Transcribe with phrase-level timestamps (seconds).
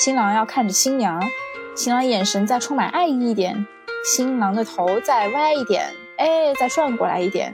[0.00, 1.20] 新郎要看着新娘，
[1.76, 3.66] 新郎眼神再充满爱意一点，
[4.02, 7.52] 新郎的头再歪一点，哎，再转过来一点。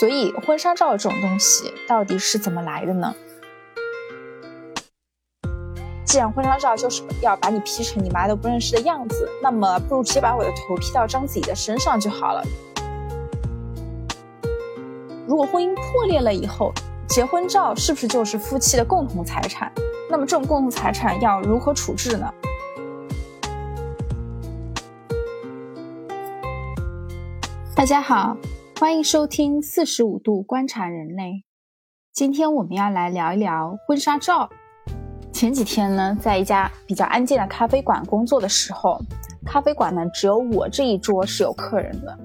[0.00, 3.14] 所以，婚纱照这种东西到底是怎么来的呢？
[6.04, 12.42] 既然婚纱照就是要把你 P 成你妈都不认识的样子，那么不如直接把我的头 P 到章子怡的身上就好了。
[15.28, 16.72] 如果婚姻破裂了以后，
[17.12, 19.70] 结婚照是不是就是夫妻的共同财产？
[20.10, 22.32] 那么这种共同财产要如何处置呢？
[27.76, 28.34] 大家好，
[28.80, 31.44] 欢迎收听四十五度观察人类。
[32.14, 34.48] 今天我们要来聊一聊婚纱照。
[35.34, 38.98] 前几天呢，在一家比较安静的咖啡馆工作的时候，
[39.44, 42.18] 咖啡馆呢只有我这一桌是有客人的。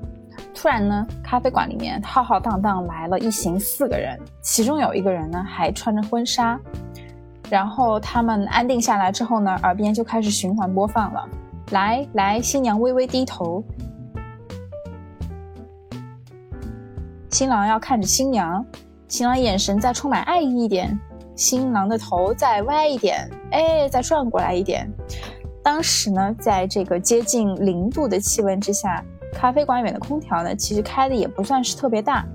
[0.59, 6.59] 突然呢，咖啡馆里面浩浩荡荡来了一行四个人，其中有一个人呢还穿着婚纱。
[7.47, 11.30] 然后他们安定下来之后呢，耳边就开始循环播放了
[11.69, 13.63] ：“来来，新娘微微低头，
[17.30, 18.66] 新郎要看着新娘，
[19.08, 21.00] 新郎眼神再充满爱意一点，
[21.35, 24.91] 新郎的头再歪一点，哎，再转过来一点。”
[25.63, 29.05] 当时呢，在这个接近零度的气温之下。
[29.38, 32.25] 咖啡馆里面的空调呢，其实开的也不算是特别大。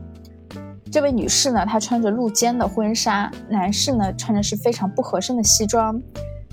[0.88, 6.00] 这位女士呢，她穿着露肩的婚纱，男士呢穿着是非常不合身的西装，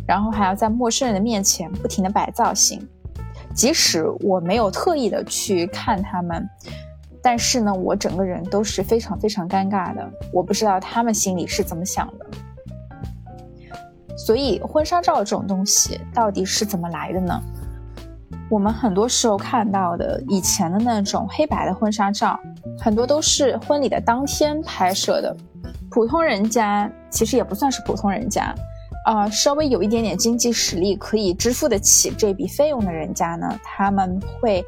[0.08, 2.82] 然后还要在陌生人的面前不停的摆造型。
[3.54, 6.50] 即使我没有特意的去看他们，
[7.22, 10.10] 但是呢，我整个人都是非常非常尴尬的。
[10.34, 12.26] 我不知道他们心里是怎么想的。
[14.18, 17.40] 所以，婚纱照这种东西到底是怎么来的呢？
[18.50, 22.40] 我们很多时候看到的以前的那种黑白的婚纱照，
[22.80, 25.36] 很多都是婚礼的当天拍摄的。
[25.92, 28.54] 普通人家其实也不算是普通人家，
[29.06, 34.64] 啊，稍微有一点点经济实力可以支付得起这笔费用的人家呢，他们会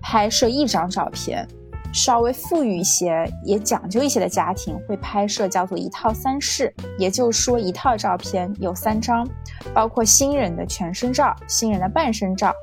[0.00, 1.46] 拍摄一张照片。
[1.92, 9.28] 稍微富裕一些、也讲究一些的家庭会拍摄叫做一套三式，也就是说一套照片有三张，
[9.74, 12.54] 包括新人的全身照、新人的半身照。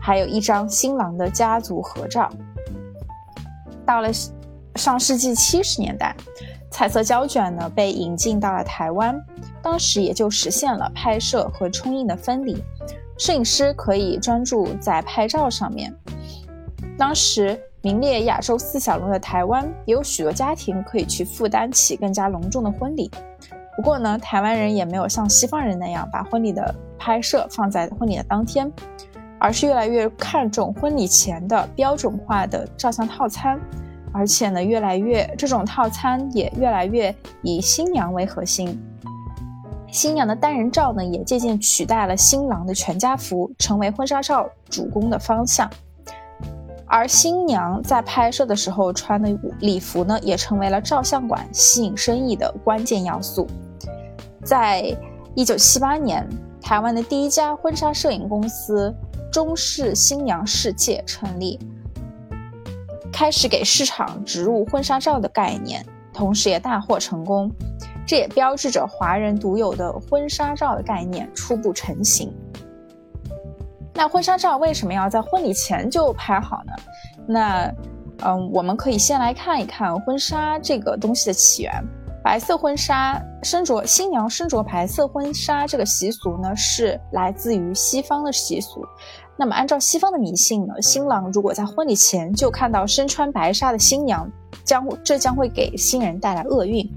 [0.00, 2.30] 还有一张新郎的家族合照。
[3.84, 4.08] 到了
[4.76, 6.14] 上世纪七十年代，
[6.70, 9.20] 彩色胶卷呢被引进到了台湾，
[9.60, 12.62] 当时也就实现了拍摄和冲印的分离，
[13.18, 15.94] 摄影师可以专注在拍照上面。
[16.96, 23.10] 当时名列亚洲四小龙的台湾，也有许多家庭可以去负担起更加隆重的婚礼。
[23.74, 28.70] 不过呢，台湾人也没有像西方人那样把婚礼的拍摄放在婚礼的当天。
[29.40, 33.58] 而是越来越看重婚礼前的标准化的照相套餐，
[34.12, 37.12] 而且呢，越来越这种套餐也越来越
[37.42, 38.78] 以新娘为核心，
[39.90, 45.68] 新娘的单人照呢也渐渐取代了新郎的全家福，成为婚纱照主攻的方向。
[46.84, 53.46] 而新娘在拍摄的时候穿的礼服呢，也成为了照相馆吸引生意的关键要素。
[54.44, 54.94] 在
[55.34, 56.28] 一九七八年，
[56.60, 58.94] 台湾的第一家婚纱摄影公司。
[59.30, 61.58] 中式新娘世界成立，
[63.12, 67.50] 开始给市场植入婚纱照的概念，同时也大获成功。
[68.06, 72.34] 这也标志着华人独有的婚纱照的概念初步成型。
[73.94, 76.72] 那婚纱照为什么要在婚礼前就拍好呢？
[77.26, 77.72] 那，
[78.24, 81.84] 嗯，我们可以先来看一看婚纱这个东西的起源。
[82.30, 88.86] 白色婚纱身着新娘身着白色婚纱这个习俗呢，是来自于西方的习俗。
[89.36, 94.30] 那么，按照西方的迷信呢，新郎如果在婚礼前就看到身穿白纱的新娘，
[94.62, 96.88] 将这将会给新人带来厄运。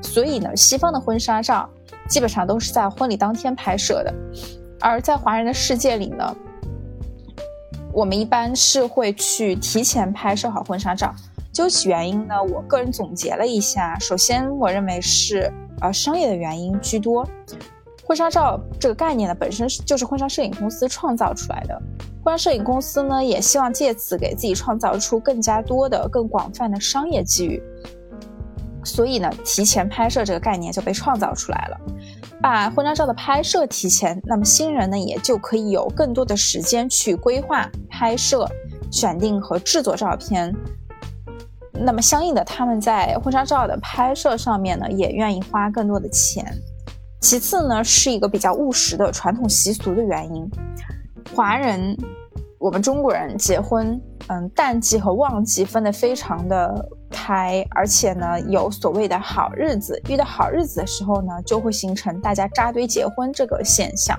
[0.00, 1.68] 所以呢，西方的婚纱照
[2.08, 4.14] 基本上都是在婚礼当天拍摄的。
[4.80, 6.34] 而在华人的世界里呢，
[7.98, 11.12] 我们一般是会去提前拍摄好婚纱照。
[11.52, 17.28] 究其原因呢，我个人总结了一下，首先我认为是呃商业的原因居多。
[18.06, 21.76] 婚纱照这个概念呢，本身就是婚纱摄影公司创造出来的。
[22.22, 27.60] 婚纱摄影公司呢，也希望借此给自己创造出更加多的、更广泛的商业机遇。
[28.84, 31.76] 所以呢，提前拍摄这个概念就被创造出来了。
[32.40, 37.68] 把婚纱照的拍摄提前，那么新人呢，也就可以有更多的时间去规划
[37.98, 38.48] 拍摄、
[38.92, 40.54] 选定和制作照片。
[41.72, 46.46] 那么相应的，他们在婚纱照的拍摄上面呢，也愿意花更多的钱。
[47.20, 50.48] 其次呢，是一个比较务实的传统习俗的原因。
[51.34, 51.96] 华人，
[52.60, 64.16] 我们中国人结婚，嗯，淡季和旺季分得非常的开，而且呢有所谓的好日子，遇到好日子的时候呢，就会形成大家扎堆结婚这个现象。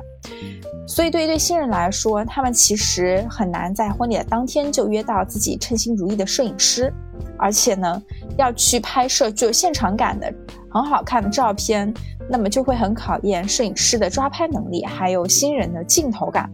[0.89, 6.91] 所以对于对新人来说，他们其实很难在婚礼的当天就约到自己称心如意的摄影师，
[7.37, 8.01] 而且呢
[8.39, 10.33] 要去拍摄具有现场感的
[10.67, 11.93] 很好看的照片，
[12.27, 16.49] 那么就会很考验摄影师的抓拍能力，还有新人的镜头感。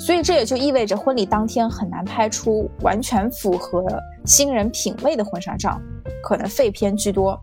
[0.00, 3.84] 所以这也就意味着婚礼当天很难拍出完全符合
[4.24, 5.78] 新人品味的婚纱照，
[6.22, 7.38] 可能废片居多。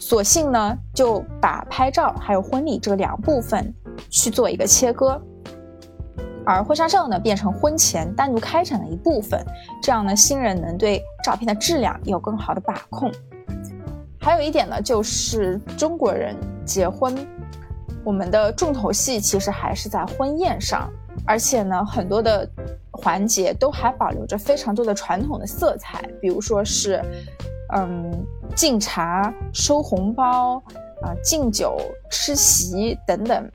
[0.00, 3.74] 索性呢就把拍照还有婚礼这两部分
[4.10, 5.20] 去做一个切割，
[6.44, 9.44] 而婚纱照呢变成婚前单独开展的一部分，
[9.82, 13.10] 这样呢新人能对照片的质量有更好的把控。
[14.20, 16.34] 还有一点呢就是中国人
[16.64, 17.14] 结婚，
[18.04, 20.90] 我们的重头戏其实还是在婚宴上。
[21.24, 22.48] 而且呢，很多的
[22.92, 27.02] 环节都还保留着非常多的传统的色彩，比如说是，
[27.74, 28.12] 嗯，
[28.54, 30.62] 敬茶、收红包
[31.02, 31.76] 啊、敬酒、
[32.10, 33.50] 吃席等等，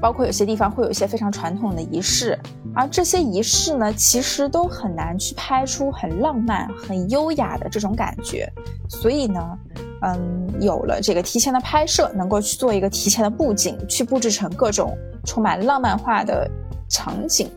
[0.00, 2.38] 包括有些地方会有一些非常传统的仪式，
[2.74, 8.50] 而这些仪式呢，其实都很难去拍出很浪漫、很优雅的这种感觉，
[8.88, 9.58] 所以呢。
[10.02, 14.94] 嗯，有了这个提前的拍摄，能够去做一个提前的布景，去布置成各种
[15.24, 16.48] 充满浪漫化的
[16.86, 17.50] 场景，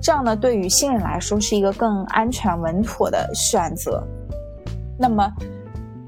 [0.00, 4.02] 这样呢，对于新人来说是一个更安全稳妥的选择。
[4.98, 5.30] 那么，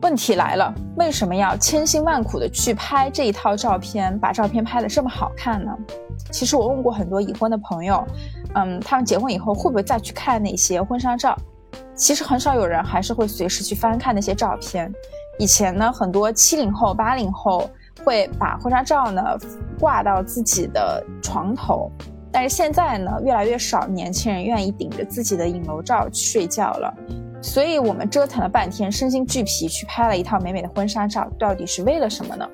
[0.02, 5.70] 问题来了，为什么要千辛万苦的去拍这一套照片，把照片拍的这么好看呢？
[6.30, 8.02] 其实我问过很多已婚的朋友，
[8.54, 11.36] 嗯，他们结婚以后会不会再去看那些婚纱照？
[11.94, 14.90] 其实很少有人还是会随时去翻看那些照片。
[15.38, 17.68] 以前呢，很多七零后、八零后
[18.02, 19.22] 会把婚纱照呢
[19.78, 21.90] 挂到自己的床头，
[22.32, 26.94] 但是现在呢，越来越少年轻人愿意顶着自己的影楼照去睡觉了。
[27.42, 32.48] 所以，我们折腾了半天，身心俱疲去拍了一套美美的婚纱照，到底是为了什么呢？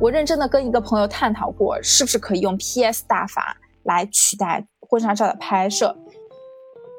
[0.00, 5.96] 我认真的跟一个朋友探讨过，是不是可以用 PS 大法来取代婚纱照的拍摄。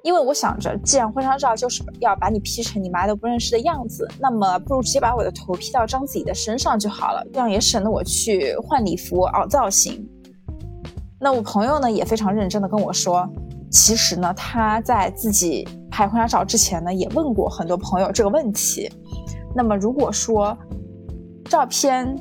[0.03, 10.07] 因为我想着，既然婚纱照就是要把你 P 成你妈都不认识的样子，那么不如直接把我的头 P 到章子怡的身上就好了，这样也省得我去换礼服、凹造型。
[11.19, 13.27] 那我朋友呢也非常认真的跟我说，
[13.69, 15.67] 其实呢他在自己
[15.97, 18.87] 拍婚纱照之前呢也问过很多朋友这个问题。
[19.55, 20.55] 那么如果说
[21.45, 22.15] 照片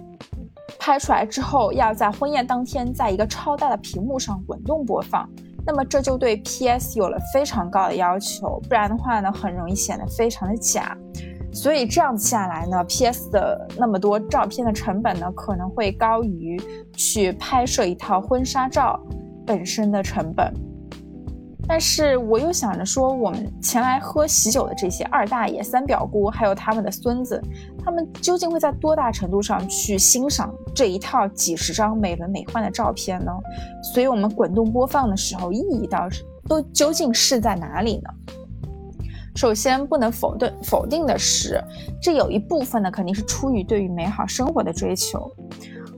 [0.78, 5.28] 拍出来之后要在婚宴当天在一个超大的屏幕上滚动播放。
[5.66, 10.96] 那么这就对 PS 有了非常高的要求，不然的话呢，很容易显得非常的假。
[11.52, 16.58] 所以这样子下来呢，PS 的那么多照片的成本呢，可能会高于
[16.94, 18.98] 去拍摄一套婚纱照
[19.44, 20.50] 本身的成本。
[21.68, 27.42] 但是我又想着说，我们前来喝喜酒的这些二大爷、三表姑，还有他们的孙子，
[27.84, 33.32] 他们究竟会在多大程度上去欣赏这一套几十张美轮美奂的照片呢？
[33.92, 38.10] 所以，我们滚动播放的时候，意义到是都究竟是在哪里呢？
[39.34, 41.60] 首先，不能否定否定的是，
[42.00, 45.30] 这有一部分呢，肯定是出于对于美好生活的追求。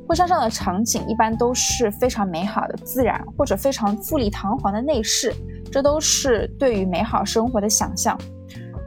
[0.09, 5.31] 婚纱上的场景一般都是非常美好的自然，或者非常富丽堂皇的内饰。
[5.71, 8.19] 这都是对于美好生活的想象，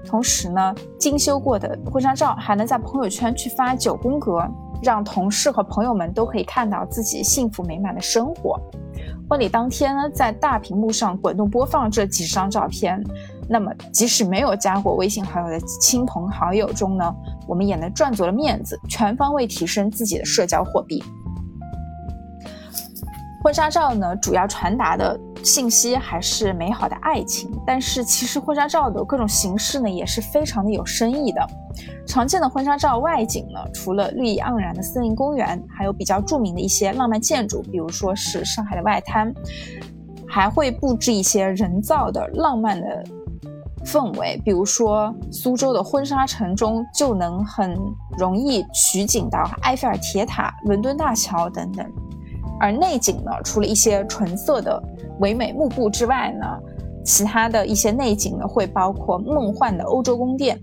[0.05, 4.45] 同时呢，精修过的婚纱照还能在朋友圈去发九宫格，
[4.81, 8.59] 让同事和朋友们都可以看到自己幸福美满的生活。
[9.29, 13.01] 婚礼当天呢，在大屏幕上滚动播放这几十张照片，
[13.47, 17.15] 那么即使没有加过微信好友的亲朋好友中呢，
[17.47, 21.01] 我们也能赚足了面子，全方位提升自己的社交货币。
[23.43, 31.41] 婚纱照呢，主要传达的信息还是美好的爱情，但是其实婚纱照的各种形式呢，也是非常的有深意的。
[32.05, 39.33] 常见的婚纱照外景呢，除了绿意盎然的森林公园，还有比较著名的一些浪漫建筑，比如说是上海的外滩，
[40.27, 43.03] 还会布置一些人造的浪漫的
[43.83, 47.75] 氛围，比如说苏州的婚纱城中就能很
[48.19, 51.83] 容易取景到埃菲尔铁塔、伦敦大桥等等。
[52.61, 54.79] 而内景呢，除了一些纯色的
[55.19, 56.45] 唯美幕布之外呢，
[57.03, 60.59] 其他的一些内景呢，会包括梦幻的欧洲宫殿。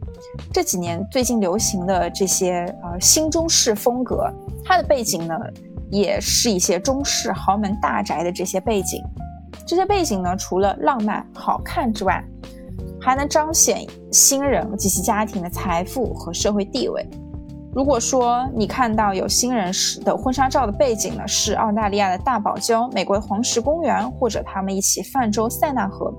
[0.53, 4.33] 这几年最近流行的这些呃新中式风格，
[4.65, 5.35] 它的背景呢，
[5.91, 9.03] 也是一些中式豪门大宅的这些背景。
[9.67, 12.25] 这些背景呢，除了浪漫好看之外，
[13.01, 17.05] 还能彰显新人及其家庭的财富和社会地位。
[17.79, 26.13] 如果说你看到有新人时的婚纱照的背景呢，是澳大利亚的大堡礁、美国的黄石公园，或者他们一起泛舟塞纳河，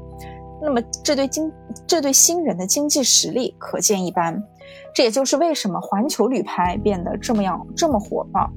[0.61, 1.51] 那么这对经
[1.85, 4.41] 这对新人的经济实力可见一斑。
[4.95, 8.49] 这也就是为什么环球旅拍变得这么样这么火爆。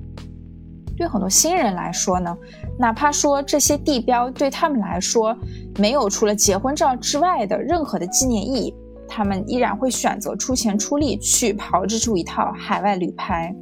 [0.97, 2.38] 对很多新人来说呢，
[2.78, 5.37] 哪怕说这些地标对他们来说
[5.76, 8.75] 没有除了结婚照之外的任何的纪念意义，
[9.14, 13.54] 他们依然会选择出钱出力去炮制出一套海外旅拍。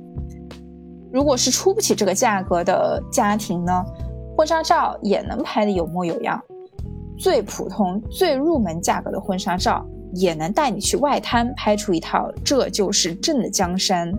[1.13, 3.85] 如果是出不起这个价格的家庭呢，
[4.37, 6.41] 婚纱照也能拍得有模有样。
[7.19, 14.13] 最普通、最入门价格的婚纱照，也能带你去外滩拍出一套这就是朕的江山。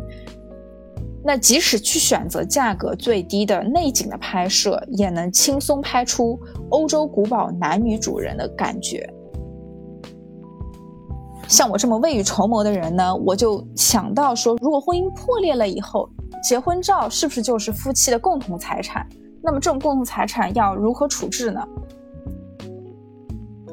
[1.23, 6.37] 那即使去选择价格最低的内景的拍摄，也能轻松拍出
[6.71, 9.07] 欧洲古堡男女主人的感觉。
[11.51, 16.09] 像我这么未雨绸缪的人呢，我就想到说，如果婚姻破裂了以后，
[16.41, 19.05] 结婚照是不是就是夫妻的共同财产？
[19.43, 21.61] 那么这种共同财产要如何处置呢？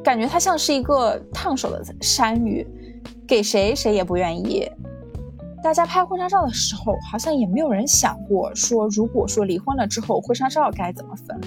[0.02, 2.66] 感觉它像是一个烫手的山芋，
[3.28, 4.68] 给谁谁也不愿意。
[5.62, 11.40] 大家拍婚纱照的时候，好像也没有人想过说，如果说离婚了之后，婚纱照该怎么分。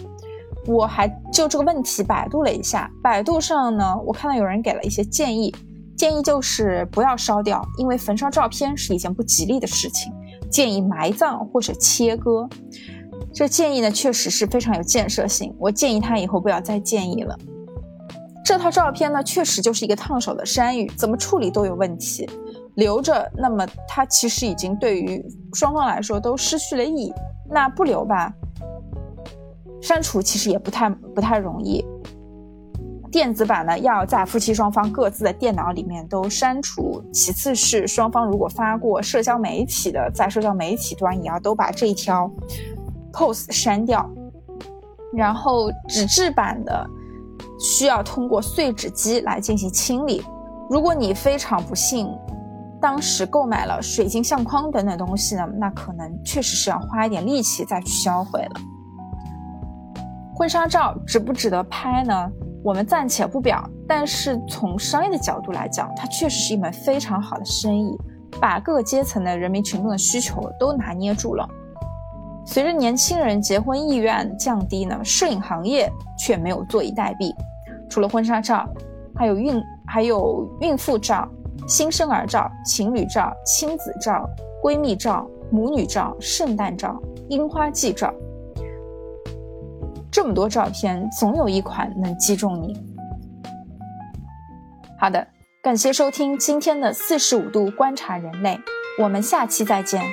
[0.65, 5.53] 我还就这个问题百度了一下，百度上呢，我看到有人给了一些建议，
[6.01, 10.11] 建议就是不要烧掉，因为焚烧照片是一件不吉利的事情，
[10.49, 12.49] 建议埋葬或者切割。
[13.31, 17.37] 这建议呢，确实是非常有建设性，我建议他以后不要再建议了。
[18.43, 22.27] 这套照片呢，确实就是一个烫手的山芋，怎么处理都有问题。
[22.73, 27.13] 留着，那么它其实已经对于双方来说都失去了意义。
[27.47, 28.33] 那不留吧，
[29.79, 31.85] 删除其实也不太不太容易。
[33.11, 37.03] 电子版呢，要在夫妻双方各自的电脑里面都删除。
[37.13, 42.31] 其次是双方如果发过社交媒体的，在社交媒体端也要都把这一条
[43.11, 44.09] pose 删掉。
[45.13, 46.89] 然后纸质版的。
[47.63, 50.23] 需要通过碎纸机来进行清理。
[50.67, 52.11] 如果你非常不幸，
[52.81, 58.61] 当时购买了水晶相框等等东西呢，那可能确实是要花一点力气再去销毁了。
[60.33, 62.31] 婚纱照值不值得拍呢？
[62.63, 67.97] 我们暂且不表，但是从商业的角度来讲，它确实是一门非常好的生意，
[68.39, 71.47] 把各个阶层的人民群众的需求都拿捏住了。
[72.45, 77.33] 随着年轻人结婚意愿降低呢，摄影行业却没有坐以待毙。
[77.89, 78.67] 除了婚纱照，
[79.15, 81.27] 还有孕还有孕妇照、
[81.67, 84.27] 新生儿照、情侣照、亲子照、
[84.63, 86.99] 闺蜜照、母女照、圣诞照、
[87.29, 88.13] 樱花季照，
[90.11, 92.77] 这么多照片，总有一款能击中你。
[94.99, 95.25] 好的，
[95.63, 98.59] 感谢收听今天的四十五度观察人类，
[98.99, 100.03] 我们下期再见。